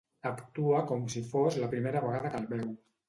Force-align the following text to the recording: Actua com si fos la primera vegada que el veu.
Actua 0.27 0.79
com 0.91 1.05
si 1.15 1.23
fos 1.33 1.59
la 1.65 1.69
primera 1.75 2.03
vegada 2.07 2.33
que 2.33 2.41
el 2.41 2.49
veu. 2.55 2.73